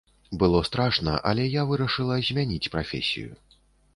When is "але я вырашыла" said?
1.31-2.17